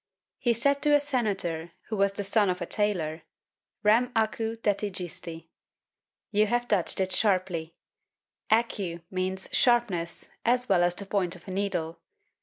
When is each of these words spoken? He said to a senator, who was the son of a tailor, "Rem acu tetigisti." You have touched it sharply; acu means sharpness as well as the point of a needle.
He 0.39 0.53
said 0.55 0.81
to 0.81 0.95
a 0.95 0.99
senator, 0.99 1.73
who 1.89 1.95
was 1.95 2.13
the 2.13 2.23
son 2.23 2.49
of 2.49 2.59
a 2.59 2.65
tailor, 2.65 3.21
"Rem 3.83 4.09
acu 4.15 4.57
tetigisti." 4.57 5.45
You 6.31 6.47
have 6.47 6.67
touched 6.67 6.99
it 6.99 7.11
sharply; 7.11 7.75
acu 8.51 9.03
means 9.11 9.47
sharpness 9.51 10.31
as 10.43 10.67
well 10.67 10.81
as 10.81 10.95
the 10.95 11.05
point 11.05 11.35
of 11.35 11.47
a 11.47 11.51
needle. 11.51 11.99